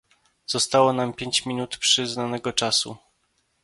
Zostało 0.47 0.93
nam 0.93 1.13
pięć 1.13 1.45
minut 1.45 1.77
przyznanego 1.77 2.53
czasu 2.53 2.97